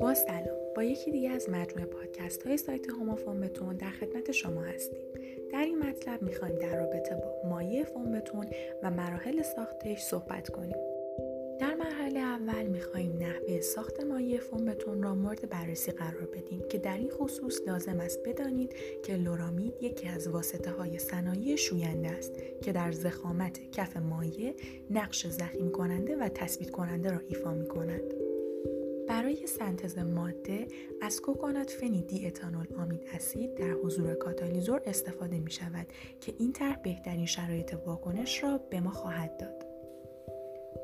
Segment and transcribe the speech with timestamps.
[0.00, 0.58] با سلام.
[0.76, 3.40] با یکی دیگه از مجموعه پادکست های سایت هومافون
[3.80, 5.00] در خدمت شما هستیم.
[5.52, 8.46] در این مطلب می‌خوایم در رابطه با مایه فوم بتون
[8.82, 10.97] و مراحل ساختش صحبت کنیم.
[11.60, 16.78] در مرحله اول می‌خواهیم نحوه ساخت مایع فوم بتون را مورد بررسی قرار بدیم که
[16.78, 22.32] در این خصوص لازم است بدانید که لورامید یکی از واسطه های صنایع شوینده است
[22.62, 24.54] که در زخامت کف مایع
[24.90, 28.14] نقش زخیم کننده و تثبیت کننده را ایفا می کند.
[29.08, 30.66] برای سنتز ماده
[31.02, 35.86] از کوکونات فنی دی اتانول آمید اسید در حضور کاتالیزور استفاده می شود
[36.20, 39.67] که این طرح بهترین شرایط واکنش را به ما خواهد داد.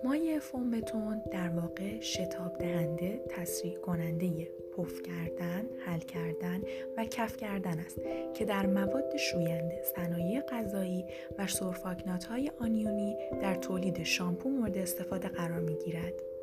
[0.04, 6.62] مایع فوم بتون در واقع شتاب دهنده تسریع کننده پف کردن، حل کردن
[6.96, 7.98] و کف کردن است
[8.34, 11.04] که در مواد شوینده، صنایع غذایی
[11.38, 16.33] و سرفاکنات های آنیونی در تولید شامپو مورد استفاده قرار می گیرد.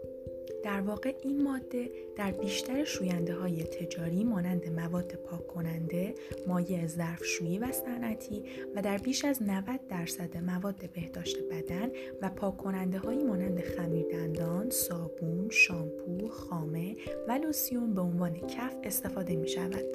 [0.63, 6.15] در واقع این ماده در بیشتر شوینده های تجاری مانند مواد پاک کننده،
[6.47, 8.43] مایع ظرفشویی و صنعتی
[8.75, 11.89] و در بیش از 90 درصد مواد بهداشت بدن
[12.21, 16.95] و پاک کننده هایی مانند خمیر دندان، صابون، شامپو، خامه
[17.27, 19.85] و لوسیون به عنوان کف استفاده می شود.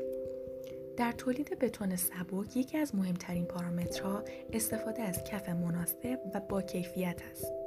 [0.97, 7.21] در تولید بتون سبک یکی از مهمترین پارامترها استفاده از کف مناسب و با کیفیت
[7.33, 7.66] است.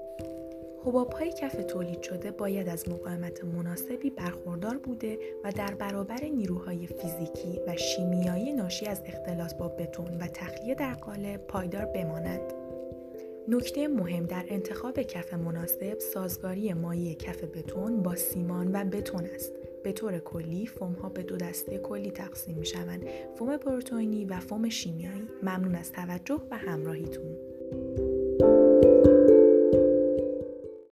[0.85, 6.87] حباب های کف تولید شده باید از مقاومت مناسبی برخوردار بوده و در برابر نیروهای
[6.87, 12.53] فیزیکی و شیمیایی ناشی از اختلاط با بتون و تخلیه در قالب پایدار بمانند.
[13.47, 19.51] نکته مهم در انتخاب کف مناسب سازگاری مایع کف بتون با سیمان و بتون است.
[19.83, 23.03] به طور کلی فوم ها به دو دسته کلی تقسیم می شوند
[23.35, 27.35] فوم پروتئینی و فوم شیمیایی ممنون از توجه و همراهیتون